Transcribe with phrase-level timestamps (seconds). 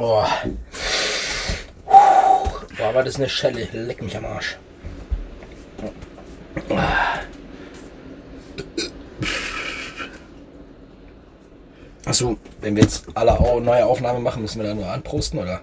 [0.00, 0.24] Oh.
[1.84, 3.66] Boah, war das eine Schelle.
[3.72, 4.56] Leck mich am Arsch.
[12.04, 15.62] Achso, wenn wir jetzt alle neue Aufnahmen machen, müssen wir da nur anprosten, oder?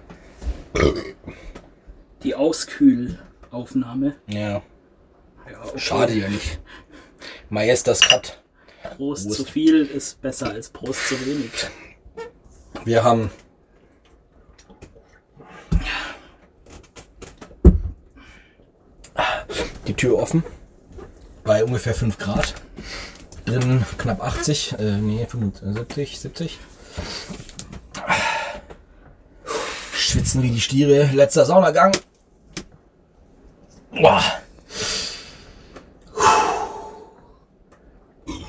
[2.22, 4.16] Die Auskühlaufnahme.
[4.26, 4.50] Ja.
[4.50, 4.62] Ja,
[5.64, 5.78] okay.
[5.78, 6.60] Schade ja nicht.
[7.48, 8.42] Majestas Cut.
[8.96, 9.32] Prost, Prost.
[9.32, 11.50] zu viel ist besser als Prost zu wenig.
[12.84, 13.30] Wir haben
[19.48, 20.42] die Tür offen
[21.44, 22.54] bei ungefähr 5 Grad.
[23.44, 26.58] Drinnen knapp 80, äh, nee, 75, 70.
[29.94, 31.08] Schwitzen wie die Stiere.
[31.12, 31.96] Letzter Saunagang.
[33.92, 34.22] Boah.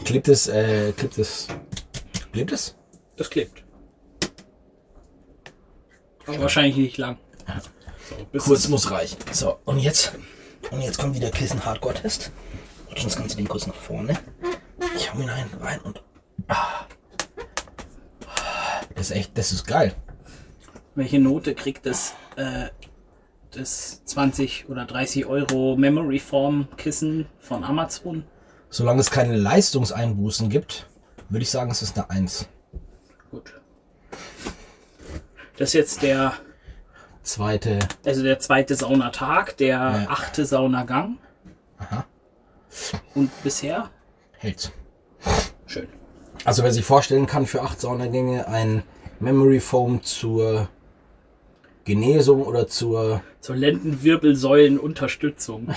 [0.03, 1.47] Klebt es, äh, klebt es,
[2.31, 2.75] klebt es?
[3.17, 3.63] Das klebt.
[6.25, 7.17] Aber wahrscheinlich nicht lang.
[8.09, 9.17] So, Kurz muss reichen.
[9.31, 10.13] So, und jetzt?
[10.71, 12.31] Und jetzt kommt wieder Kissen Hardcore Test.
[12.89, 14.17] Rutschen das ganze Ding kurz nach vorne.
[14.95, 16.03] Ich hau ihn rein, rein und.
[16.47, 16.85] Ah.
[18.95, 19.93] Das ist echt, das ist geil.
[20.95, 22.69] Welche Note kriegt das, äh,
[23.51, 28.23] das 20 oder 30 Euro Memory Form Kissen von Amazon?
[28.69, 30.87] Solange es keine Leistungseinbußen gibt,
[31.29, 32.47] würde ich sagen, es ist eine 1.
[33.31, 33.53] Gut.
[35.57, 36.33] Das ist jetzt der,
[37.27, 37.79] Zweite.
[38.05, 40.05] also der zweite Saunatag, der Ja.
[40.09, 41.17] achte Saunagang.
[41.77, 42.05] Aha.
[43.15, 43.89] Und bisher?
[44.37, 44.71] Hält's.
[45.65, 45.87] Schön.
[46.45, 48.83] Also wer sich vorstellen kann, für 8 Saunagänge ein
[49.19, 50.69] Memory Foam zur
[51.83, 55.67] Genesung oder zur Zur Lendenwirbelsäulenunterstützung.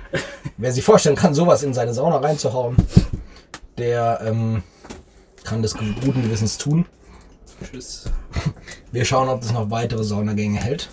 [0.56, 2.76] Wer sich vorstellen kann, sowas in seine Sauna reinzuhauen,
[3.78, 4.62] der ähm,
[5.42, 6.86] kann das guten Gewissens tun.
[7.62, 8.10] Tschüss.
[8.94, 10.88] Wir schauen, ob das noch weitere Saunagänge hält.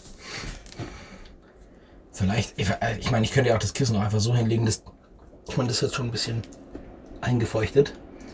[2.11, 4.66] Vielleicht, ich, äh, ich meine, ich könnte ja auch das Kissen auch einfach so hinlegen,
[4.66, 4.81] das,
[5.47, 6.41] ich meine, das ist jetzt schon ein bisschen
[7.22, 7.94] eingefeuchtet.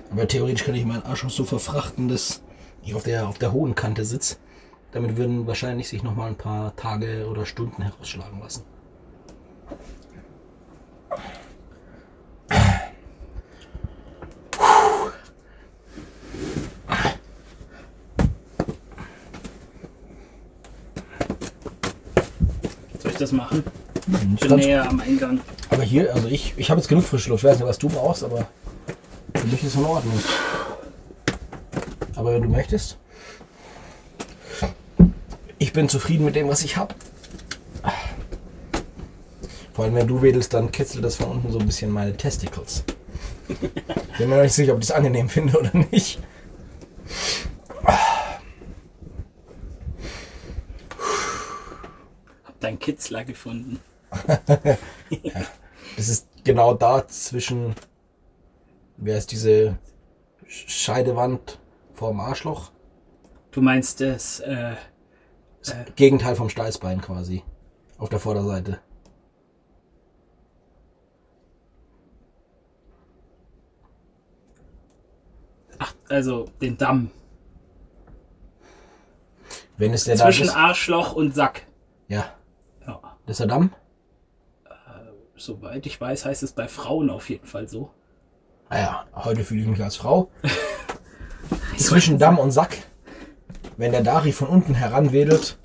[0.09, 2.41] Aber theoretisch könnte ich meinen Arsch auch so verfrachten, dass
[2.81, 4.37] ich auf der, auf der hohen Kante sitze.
[4.93, 8.63] Damit würden wahrscheinlich sich noch mal ein paar Tage oder Stunden herausschlagen lassen.
[23.17, 23.63] Das machen?
[23.95, 25.39] Ich bin Kannst- näher am Eingang.
[25.69, 27.43] Aber hier, also ich, ich habe jetzt genug frische Luft.
[27.43, 28.47] Ich weiß nicht, was du brauchst, aber
[29.35, 30.19] für mich ist es in Ordnung.
[32.15, 32.97] Aber wenn du möchtest.
[35.59, 36.93] Ich bin zufrieden mit dem, was ich habe.
[39.73, 42.83] Vor allem, wenn du wedelst, dann kitzelt das von unten so ein bisschen meine Testicles.
[43.47, 43.57] Ich
[44.17, 46.19] bin mir noch nicht sicher, ob ich das angenehm finde oder nicht.
[52.67, 53.79] Deinen Kitzler gefunden.
[55.95, 57.73] Das ist genau da zwischen.
[58.97, 59.79] Wer ist diese
[60.45, 61.59] Scheidewand
[61.93, 62.71] vorm Arschloch?
[63.51, 64.75] Du meinst das, äh,
[65.63, 67.41] Das Gegenteil vom Steißbein quasi.
[67.97, 68.79] Auf der Vorderseite.
[75.79, 77.11] ach, also den Damm.
[79.77, 80.61] Wenn es der Zwischen Damm ist.
[80.61, 81.65] Arschloch und Sack.
[82.09, 82.36] Ja,
[83.27, 83.71] Der Damm.
[85.35, 87.91] Soweit ich weiß, heißt es bei Frauen auf jeden Fall so.
[88.69, 90.31] Naja, Ah heute fühle ich mich als Frau.
[91.77, 92.77] Zwischen Damm und Sack.
[93.77, 95.57] Wenn der Dari von unten heranwedelt,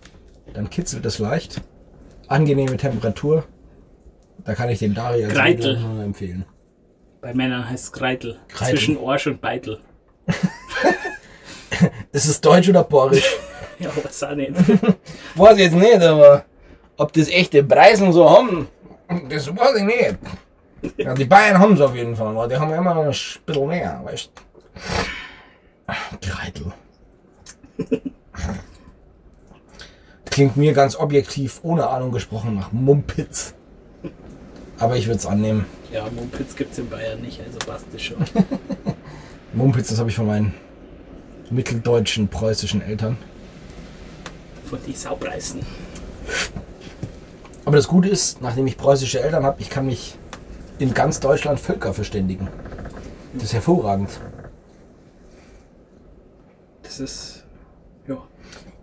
[0.53, 1.63] dann kitzelt es leicht.
[2.29, 3.45] Angenehme Temperatur.
[4.45, 5.81] Da kann ich den Dari als Greitel.
[5.81, 6.45] Nur empfehlen.
[7.23, 8.39] Bei Männern heißt es Greitel.
[8.49, 8.77] Greitel.
[8.77, 9.81] Zwischen Orsch und Beitel.
[12.13, 13.37] Ist es Deutsch oder Borisch?
[13.79, 14.53] Ja, was auch nicht.
[15.35, 16.45] weiß jetzt nicht, aber
[17.03, 18.69] ob das echte Preisen so haben,
[19.29, 20.17] das weiß ich nicht.
[20.97, 23.15] Ja, die Bayern haben es auf jeden Fall, weil die haben immer noch ein
[23.47, 24.33] bisschen mehr, weißt
[26.21, 26.73] Greitel.
[30.25, 33.55] Klingt mir ganz objektiv, ohne Ahnung gesprochen, nach Mumpitz.
[34.81, 35.67] Aber ich würde es annehmen.
[35.93, 38.17] Ja, Mumpitz gibt's in Bayern nicht, also passt das schon.
[39.53, 40.53] Mumpitz, das habe ich von meinen
[41.49, 43.17] mitteldeutschen, preußischen Eltern.
[44.65, 45.61] Von die Saupreisen.
[47.65, 50.19] Aber das Gute ist, nachdem ich preußische Eltern habe, ich kann mich
[50.79, 52.49] in ganz Deutschland Völker verständigen.
[53.35, 54.11] Das ist hervorragend.
[56.83, 57.45] Das ist,
[58.07, 58.17] ja,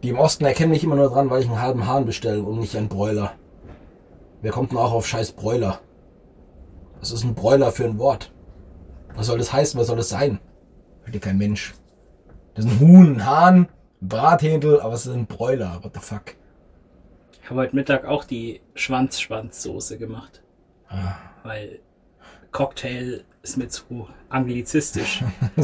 [0.01, 2.59] Die im Osten erkennen mich immer nur dran, weil ich einen halben Hahn bestelle und
[2.59, 3.33] nicht einen Bräuler.
[4.41, 5.79] Wer kommt denn auch auf scheiß Bräuler?
[6.99, 8.31] Was ist ein Bräuler für ein Wort?
[9.15, 9.79] Was soll das heißen?
[9.79, 10.39] Was soll das sein?
[11.03, 11.73] Hört ihr kein Mensch.
[12.55, 13.67] Das ist ein Huhn, ein Hahn
[14.01, 15.79] Brathändel, aber es ist ein Bräuler.
[15.81, 16.35] What the fuck?
[17.49, 20.43] Ich habe heute Mittag auch die Schwanz-Schwanz-Soße gemacht.
[20.87, 21.15] Ah.
[21.41, 21.79] Weil
[22.51, 25.23] Cocktail ist mir zu anglizistisch.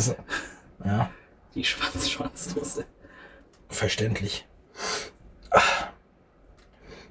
[0.84, 1.12] Ja,
[1.54, 2.86] Die Schwanz-Schwanz-Soße.
[3.70, 4.48] verständlich.
[5.52, 5.62] Ah.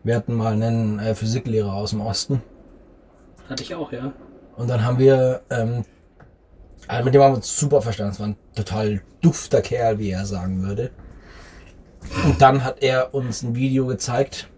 [0.03, 2.43] Wir hatten mal einen äh, Physiklehrer aus dem Osten.
[3.49, 4.13] Hatte ich auch, ja.
[4.57, 5.85] Und dann haben wir, ähm,
[6.89, 8.13] also mit dem haben wir uns super verstanden.
[8.15, 10.91] Es war ein total dufter Kerl, wie er sagen würde.
[12.25, 14.49] Und dann hat er uns ein Video gezeigt.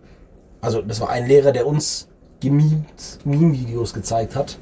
[0.61, 2.09] Also, das war ein Lehrer, der uns
[2.41, 4.59] gemimt, Meme-Videos gezeigt hat.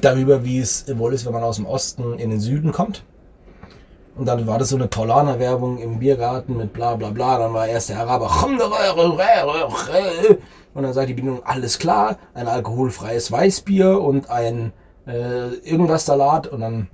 [0.00, 3.04] Darüber, wie es wohl ist, wenn man aus dem Osten in den Süden kommt.
[4.14, 7.38] Und dann war das so eine Paulaner-Werbung im Biergarten mit bla bla bla.
[7.38, 8.30] Dann war erst der Araber.
[10.74, 14.72] Und dann sagt die Bedienung, alles klar, ein alkoholfreies Weißbier und ein
[15.06, 16.46] äh, irgendwas Salat.
[16.46, 16.88] Und dann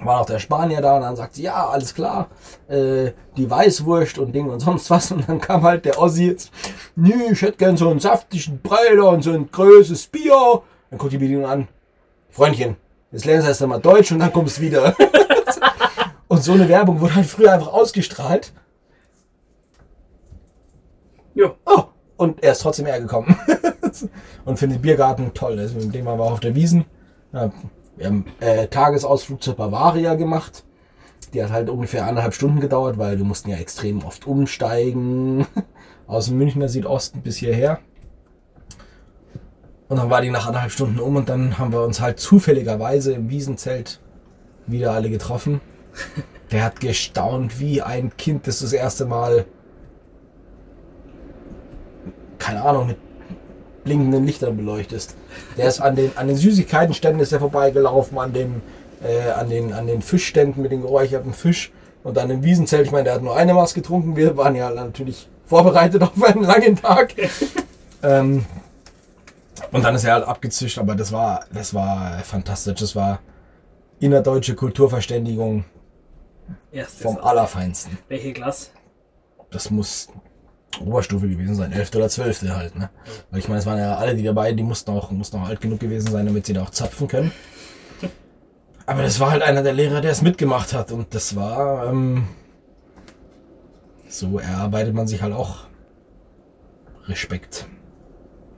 [0.00, 2.28] war noch der Spanier da und dann sagt sie, ja, alles klar,
[2.68, 5.12] äh, die Weißwurst und Ding und sonst was.
[5.12, 6.50] Und dann kam halt der Ossi jetzt,
[6.96, 10.62] nö, ich hätte gern so einen saftigen Breiler und so ein größeres Bier.
[10.90, 11.68] Dann guckt die Bedienung an,
[12.30, 12.76] Freundchen,
[13.12, 14.94] jetzt lernst du erst einmal Deutsch und dann kommst du wieder.
[16.28, 18.52] und so eine Werbung wurde halt früher einfach ausgestrahlt.
[21.34, 21.54] Jo.
[21.66, 21.84] Oh,
[22.16, 23.36] und er ist trotzdem hergekommen.
[24.44, 25.58] und findet Biergarten toll.
[25.58, 26.86] Also mit dem waren wir auf der Wiesen.
[27.32, 27.52] Ja,
[27.96, 30.64] wir haben äh, Tagesausflug zur Bavaria gemacht.
[31.34, 35.46] Die hat halt ungefähr anderthalb Stunden gedauert, weil wir mussten ja extrem oft umsteigen.
[36.06, 37.80] Aus dem Münchner Südosten bis hierher.
[39.88, 43.12] Und dann war die nach anderthalb Stunden um und dann haben wir uns halt zufälligerweise
[43.12, 44.00] im Wiesenzelt
[44.66, 45.60] wieder alle getroffen.
[46.52, 49.46] Der hat gestaunt wie ein Kind, das das erste Mal
[52.46, 52.96] keine Ahnung, mit
[53.84, 55.16] blinkenden Lichtern beleuchtest.
[55.56, 58.62] Der ist an den, an den Süßigkeitenständen ist er vorbeigelaufen, an dem,
[59.02, 61.72] äh, an den, an den Fischständen mit dem geräucherten Fisch
[62.04, 62.86] und an dem Wiesenzelt.
[62.86, 64.16] Ich meine, der hat nur eine Maß getrunken.
[64.16, 67.14] Wir waren ja natürlich vorbereitet auf einen langen Tag.
[68.02, 68.44] ähm,
[69.72, 72.80] und dann ist er halt abgezischt, aber das war, das war fantastisch.
[72.80, 73.20] Das war
[74.00, 75.64] innerdeutsche Kulturverständigung
[76.70, 77.02] Erstes.
[77.02, 77.98] vom Allerfeinsten.
[78.08, 78.70] Welche Glas?
[79.50, 80.08] das muss
[80.80, 81.94] Oberstufe gewesen sein, 11.
[81.96, 82.42] oder 12.
[82.50, 82.90] halt, ne?
[83.30, 85.60] Weil ich meine, es waren ja alle, die dabei, die mussten auch, mussten auch alt
[85.60, 87.32] genug gewesen sein, damit sie da auch zapfen können.
[88.86, 92.28] Aber das war halt einer der Lehrer, der es mitgemacht hat und das war, ähm,
[94.08, 95.66] so erarbeitet man sich halt auch
[97.04, 97.68] Respekt.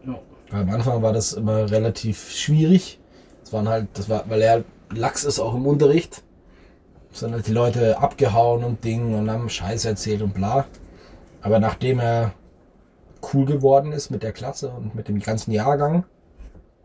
[0.07, 0.19] Ja.
[0.51, 3.01] Weil am Anfang war das immer relativ schwierig.
[3.41, 6.23] Das waren halt, das war, weil er halt Lachs ist auch im Unterricht.
[7.13, 10.67] Sind halt die Leute abgehauen und Ding und haben Scheiß erzählt und bla.
[11.41, 12.33] Aber nachdem er
[13.33, 16.05] cool geworden ist mit der Klasse und mit dem ganzen Jahrgang,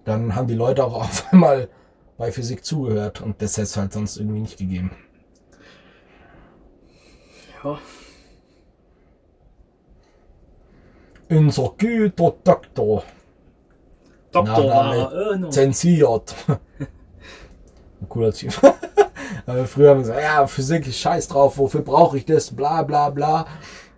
[0.05, 1.69] dann haben die Leute auch auf einmal
[2.17, 4.91] bei Physik zugehört und das hätte es halt sonst irgendwie nicht gegeben.
[7.63, 7.79] Ja.
[11.33, 13.03] Unser guter Doktor,
[14.31, 15.53] Doktor Ernst.
[15.53, 16.35] zensiert.
[16.47, 18.53] Ein cooler Typ.
[19.65, 23.09] Früher haben wir gesagt, ja, Physik ist scheiß drauf, wofür brauche ich das, bla bla
[23.09, 23.47] bla.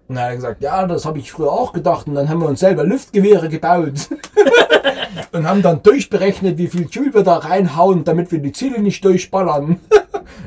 [0.07, 2.07] Und dann hat er gesagt, ja, das habe ich früher auch gedacht.
[2.07, 4.09] Und dann haben wir uns selber Luftgewehre gebaut.
[5.33, 9.03] und haben dann durchberechnet, wie viel Joule wir da reinhauen, damit wir die Ziele nicht
[9.03, 9.81] durchballern.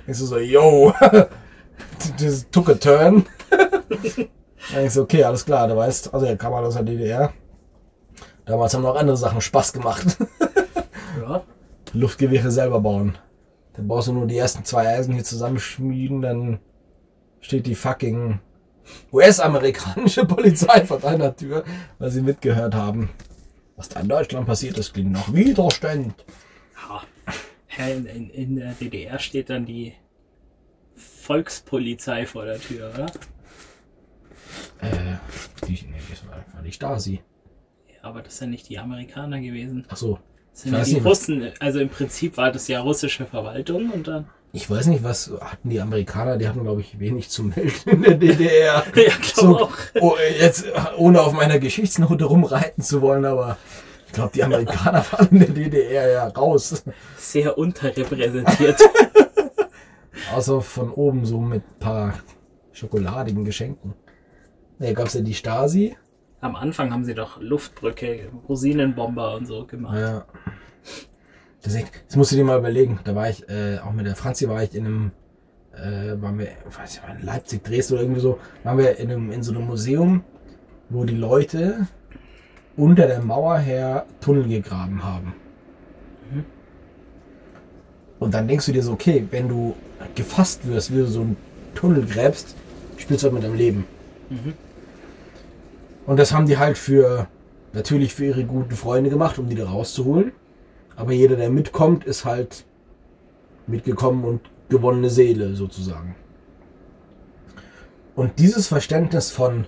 [0.07, 0.95] ich so, yo,
[2.19, 3.27] das took a turn.
[4.73, 7.33] Dann ich so, okay, alles klar, du weißt, also er kam aus der DDR.
[8.45, 10.17] Damals haben noch andere Sachen Spaß gemacht.
[11.21, 11.43] Ja.
[11.95, 13.19] Luftgewehre selber bauen.
[13.75, 16.61] Dann brauchst du nur die ersten zwei Eisen hier zusammenschmieden, dann
[17.41, 18.39] steht die fucking
[19.13, 21.65] US-amerikanische Polizei vor deiner Tür,
[21.99, 23.11] weil sie mitgehört haben.
[23.77, 26.15] Was da in Deutschland passiert ist, klingt nach Widerstand.
[26.89, 27.03] ja.
[27.77, 29.95] Ja, In, in, in der DDR steht dann die
[30.97, 33.07] Volkspolizei vor der Tür, oder?
[34.81, 35.17] Äh,
[35.67, 37.21] die, nee, das war, war die Stasi.
[37.89, 39.85] Ja, aber das sind nicht die Amerikaner gewesen.
[39.89, 40.19] Ach so.
[40.53, 41.51] Das sind ja die nicht, was- Russen.
[41.61, 44.27] Also im Prinzip war das ja russische Verwaltung und dann.
[44.53, 48.03] Ich weiß nicht, was hatten die Amerikaner, die hatten, glaube ich, wenig zu melden in
[48.03, 48.83] der DDR.
[48.97, 49.71] Ja, So, auch.
[50.01, 50.65] oh, jetzt,
[50.97, 53.59] ohne auf meiner Geschichtsnote rumreiten zu wollen, aber
[54.07, 56.83] ich glaube, die Amerikaner waren in der DDR ja raus.
[57.19, 58.81] Sehr unterrepräsentiert.
[60.35, 62.15] Außer von oben so mit ein paar
[62.73, 63.95] schokoladigen Geschenken.
[64.79, 65.97] Ne, gab's ja die Stasi.
[66.41, 69.99] Am Anfang haben sie doch Luftbrücke, Rosinenbomber und so gemacht.
[69.99, 70.25] Ja.
[71.65, 73.01] Deswegen, das musst du dir mal überlegen.
[73.05, 75.11] Da war ich, äh, auch mit der Franzi war ich in einem,
[75.73, 79.11] äh, waren wir, weiß ich mal, in Leipzig, Dresden oder irgendwie so, waren wir in,
[79.11, 80.23] einem, in so einem Museum,
[80.91, 81.89] wo die Leute
[82.77, 85.35] unter der Mauer her Tunnel gegraben haben.
[88.21, 89.75] Und dann denkst du dir so, okay, wenn du
[90.15, 91.37] gefasst wirst, wie du so einen
[91.75, 92.55] Tunnel gräbst,
[92.97, 93.85] spielst halt mit deinem Leben.
[96.09, 97.29] Und das haben die halt für,
[97.75, 100.33] natürlich für ihre guten Freunde gemacht, um die da rauszuholen.
[100.97, 102.65] Aber jeder, der mitkommt, ist halt
[103.67, 106.17] mitgekommen und gewonnene Seele sozusagen.
[108.17, 109.67] Und dieses Verständnis von,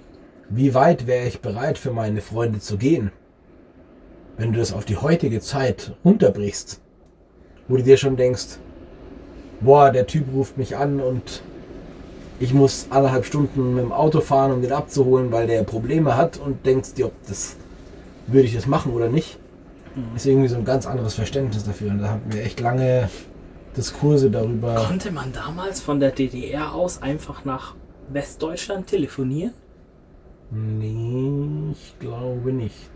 [0.49, 3.13] wie weit wäre ich bereit für meine Freunde zu gehen,
[4.39, 6.81] wenn du das auf die heutige Zeit runterbrichst,
[7.69, 8.57] wo du dir schon denkst,
[9.61, 11.43] boah, der Typ ruft mich an und
[12.41, 16.39] ich muss anderthalb Stunden mit dem Auto fahren, um den abzuholen, weil der Probleme hat
[16.39, 17.57] und denkst dir, ob das
[18.27, 19.39] würde ich das machen oder nicht,
[20.17, 21.91] ist irgendwie so ein ganz anderes Verständnis dafür.
[21.91, 23.11] Und da hatten wir echt lange
[23.77, 24.75] Diskurse darüber.
[24.87, 27.75] Konnte man damals von der DDR aus einfach nach
[28.09, 29.53] Westdeutschland telefonieren?
[30.51, 32.91] Nee, ich glaube nicht.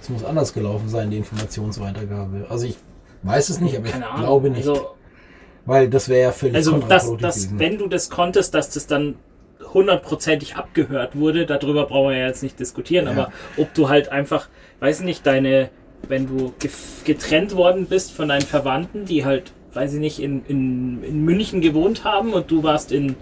[0.00, 2.46] Das muss anders gelaufen sein, die Informationsweitergabe.
[2.48, 2.76] Also ich
[3.22, 4.68] weiß es nicht, aber ich glaube nicht.
[4.68, 4.93] Also,
[5.66, 7.58] weil das wäre ja völlig also dass, dass, gewesen.
[7.58, 9.14] wenn du das konntest, dass das dann
[9.72, 13.12] hundertprozentig abgehört wurde, darüber brauchen wir ja jetzt nicht diskutieren, Ja.
[13.12, 14.48] aber ob du halt einfach,
[14.80, 15.70] weiß nicht, deine,
[16.08, 16.52] wenn du
[17.04, 21.60] getrennt worden bist von deinen Verwandten, die halt, weiß ich nicht, in, in, in München
[21.60, 23.16] gewohnt haben und du warst in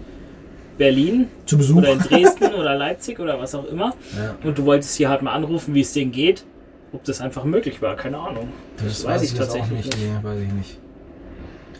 [0.77, 1.77] Berlin Zu Besuch.
[1.77, 4.35] oder in Dresden oder Leipzig oder was auch immer Ja.
[4.43, 6.45] und du wolltest hier halt mal anrufen, wie es denen geht,
[6.91, 8.49] ob das einfach möglich war, keine Ahnung.
[8.83, 9.97] Das, weiß ich, tatsächlich nicht.
[9.97, 9.97] nicht.
[9.99, 10.77] Nee, weiß ich nicht.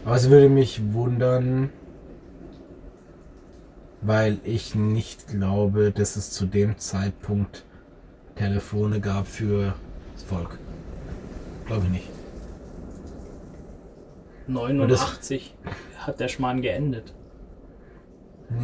[0.05, 1.69] Aber es würde mich wundern,
[4.01, 7.63] weil ich nicht glaube, dass es zu dem Zeitpunkt
[8.35, 9.75] Telefone gab für
[10.13, 10.59] das Volk.
[11.65, 12.09] Glaube ich nicht.
[14.47, 15.55] 89
[15.99, 17.13] hat der Schmarrn geendet.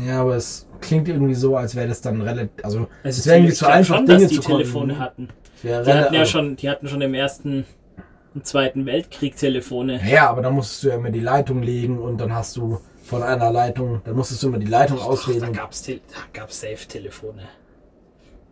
[0.06, 2.52] Ja, aber es klingt irgendwie so, als wäre das dann relativ.
[2.64, 5.30] Also, Also es wäre irgendwie zu einfach, schon, Dinge dass die zu Telefone hatten.
[5.64, 7.66] Die hatten ja schon, die hatten schon im ersten
[8.40, 10.00] und zweiten Weltkrieg Telefone.
[10.10, 13.22] Ja, aber dann musstest du ja immer die Leitung legen und dann hast du von
[13.22, 17.42] einer Leitung, dann musstest du immer die Leitung da gab's, Te da gab's Safe-Telefone.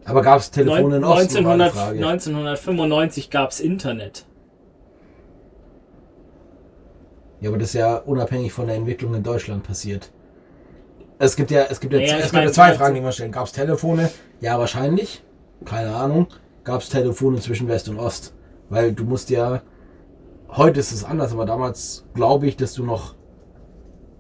[0.03, 1.46] Aber gab es Telefone in Osten?
[1.46, 1.98] war die 1900, Frage.
[1.98, 4.25] 1995 gab's Internet.
[7.39, 10.12] Ja, aber das ist ja unabhängig von der Entwicklung in Deutschland passiert.
[11.20, 13.01] Es gibt ja, es gibt ja, Naja, es ich gibt meine, ja zwei Fragen, die
[13.01, 13.32] man stellen.
[13.32, 14.10] Gab es Telefone?
[14.41, 15.24] Ja, wahrscheinlich.
[15.63, 16.27] Keine Ahnung.
[16.63, 18.34] Gab es Telefone zwischen West und Ost?
[18.70, 19.62] Weil du musst ja,
[20.50, 23.16] heute ist es anders, aber damals glaube ich, dass du noch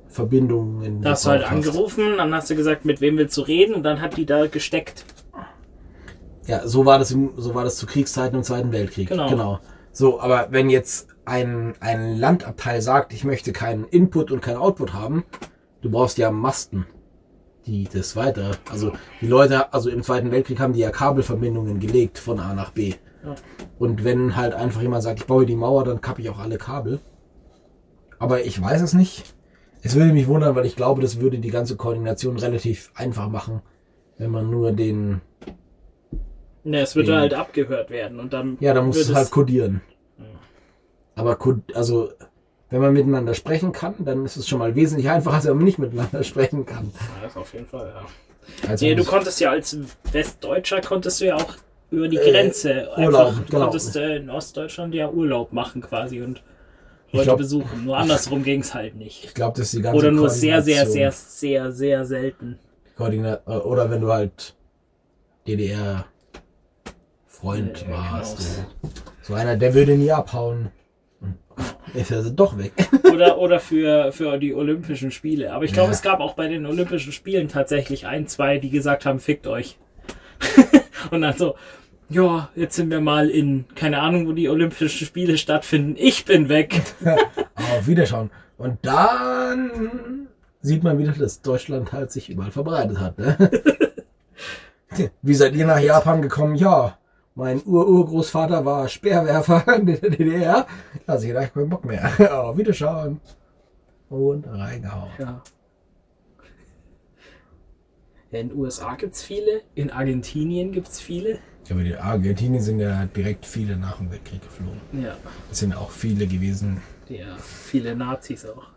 [0.07, 1.51] Verbindungen Da hast du halt hast.
[1.51, 4.47] angerufen, dann hast du gesagt, mit wem willst du reden und dann hat die da
[4.47, 5.05] gesteckt.
[6.47, 9.09] Ja, so war das, im, so war das zu Kriegszeiten im Zweiten Weltkrieg.
[9.09, 9.59] Genau.
[9.91, 14.93] So, aber wenn jetzt ein, ein Landabteil sagt, ich möchte keinen Input und kein Output
[14.93, 15.25] haben,
[15.81, 16.85] du brauchst ja Masten,
[17.65, 18.51] die das weiter.
[18.71, 22.71] Also die Leute, also im Zweiten Weltkrieg haben die ja Kabelverbindungen gelegt von A nach
[22.71, 22.93] B.
[23.27, 23.35] Ja.
[23.79, 26.57] Und wenn halt einfach jemand sagt, ich baue die Mauer, dann kappe ich auch alle
[26.57, 26.99] Kabel.
[28.19, 29.23] Aber ich weiß es nicht.
[29.83, 33.61] Es würde mich wundern, weil ich glaube, das würde die ganze Koordination relativ einfach machen,
[34.17, 35.21] wenn man nur den
[36.63, 38.57] Ne, es wird Den- halt abgehört werden und dann.
[38.59, 39.81] Ja, da musst wird du es- halt codieren.
[41.15, 42.09] Aber cod- also,
[42.69, 45.65] wenn man miteinander sprechen kann, dann ist es schon mal wesentlich einfacher, als wenn man
[45.65, 46.91] nicht miteinander sprechen kann.
[46.93, 48.69] Ja, das auf jeden Fall, ja.
[48.69, 49.77] Also Nee, du muss- konntest ja als
[50.11, 51.55] Westdeutscher konntest du ja auch
[51.91, 53.61] über die Äh, Grenze Urlaub, einfach, du genau.
[53.63, 56.43] konntest äh, in Ostdeutschland ja Urlaub machen quasi und
[57.11, 57.85] Leute glaub- besuchen.
[57.85, 59.23] Nur andersrum ging es halt nicht.
[59.25, 62.59] ich glaube, dass die ganze Oder nur sehr, sehr, sehr, sehr, sehr selten.
[62.97, 64.55] Koordina äh, oder wenn du halt
[65.47, 66.05] DDR
[67.25, 68.37] Freund Ja, warst.
[68.81, 68.91] genau.
[69.21, 69.33] So.
[69.35, 70.69] einer, der würde nie abhauen.
[71.93, 72.73] Ist er doch weg.
[73.11, 75.53] Oder, oder für, für die Olympischen Spiele.
[75.53, 75.93] Aber ich glaube, Ja.
[75.93, 79.77] es gab auch bei den Olympischen Spielen tatsächlich ein, zwei, die gesagt haben, fickt euch.
[81.11, 81.55] Und dann so,
[82.09, 85.95] ja, jetzt sind wir mal in, keine Ahnung, wo die Olympischen Spiele stattfinden.
[85.97, 86.81] Ich bin weg.
[87.55, 88.31] Auf Wiederschauen.
[88.57, 90.27] Und dann
[90.61, 93.17] sieht man wieder, dass Deutschland halt sich überall verbreitet hat.
[93.17, 93.51] Ne?
[95.21, 96.55] Wie seid ihr nach Japan gekommen?
[96.55, 96.97] Ja,
[97.35, 100.65] mein Ur-Urgroßvater war Speerwerfer in der DDR.
[101.05, 102.09] Da ich gedacht, keinen Bock mehr.
[102.31, 103.19] Auf Wiederschauen.
[104.09, 105.11] Und reingehauen.
[105.19, 105.41] Ja.
[108.31, 111.39] In den USA gibt es viele, in Argentinien gibt es viele.
[111.65, 114.79] Ja, aber die Argentinien sind ja direkt viele nach dem Weltkrieg geflogen.
[115.03, 115.15] Ja.
[115.51, 118.67] Es sind auch viele gewesen, Ja, viele Nazis auch.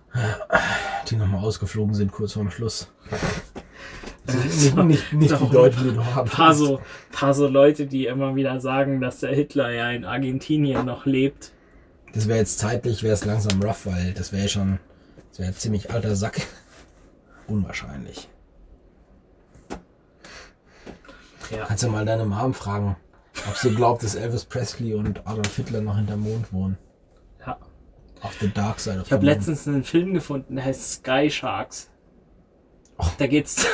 [1.09, 2.91] die nochmal ausgeflogen sind kurz vorm Schluss.
[4.27, 5.51] nicht nicht, nicht die.
[5.51, 6.29] Deutschen, die du haben.
[6.29, 6.81] Paar so,
[7.13, 11.53] paar so Leute, die immer wieder sagen, dass der Hitler ja in Argentinien noch lebt.
[12.13, 14.79] Das wäre jetzt zeitlich, wäre es langsam rough, weil das wäre schon,
[15.31, 16.41] das wäre ziemlich alter Sack.
[17.47, 18.29] Unwahrscheinlich.
[21.51, 21.65] Ja.
[21.67, 22.97] Kannst du mal deine Mom fragen,
[23.49, 26.79] ob sie glaubt, dass Elvis Presley und Adolf Hitler noch hinterm Mond wohnen.
[27.47, 27.57] ja.
[28.23, 31.91] Auf the dark side of Ich habe letztens einen Film gefunden, der heißt Sky Sharks.
[33.17, 33.67] Da geht's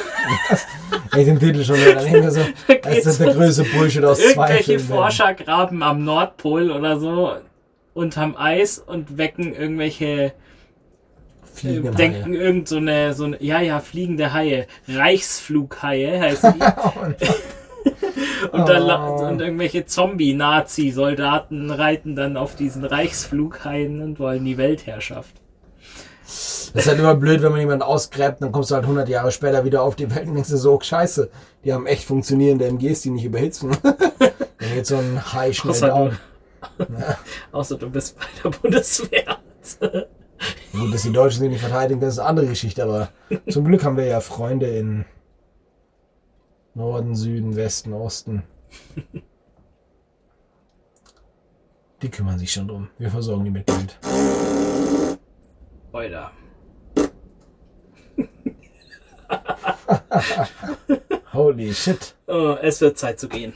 [1.16, 4.04] ich den Titel schon dann denke ich mir so, das geht's ist der größte Bullshit
[4.04, 4.86] aus zwei irgendwelche Filmen.
[4.86, 7.36] Forscher graben am Nordpol oder so
[7.92, 10.32] unterm Eis und wecken irgendwelche
[11.52, 12.38] Fliegen im denken Haie.
[12.38, 14.66] irgend so eine, so eine, ja, ja, fliegende Haie.
[14.86, 17.26] Reichsflughaie heißen die.
[18.52, 19.26] und, dann, Oh.
[19.28, 25.34] und irgendwelche Zombie-Nazi-Soldaten reiten dann auf diesen Reichsflughaien und wollen die Weltherrschaft.
[26.24, 29.30] Das ist halt immer blöd, wenn man jemanden ausgräbt, dann kommst du halt 100 Jahre
[29.30, 31.30] später wieder auf die Welt und denkst dir so, scheiße,
[31.64, 33.70] die haben echt funktionierende MGs, die nicht überhitzen.
[34.58, 36.18] Dann geht so ein Hai schnell Außer down.
[36.78, 36.84] du,
[37.52, 39.38] außer du bist bei der Bundeswehr.
[40.72, 43.08] Gut, dass die Deutschen sie nicht verteidigen, das ist eine andere Geschichte, aber
[43.48, 45.04] zum Glück haben wir ja Freunde in
[46.76, 48.42] Norden, Süden, Westen, Osten.
[52.02, 52.90] Die kümmern sich schon drum.
[52.98, 53.98] Wir versorgen die mit Geld.
[55.92, 56.30] Oida.
[61.32, 62.14] Holy shit.
[62.26, 63.54] Oh, es wird Zeit zu gehen.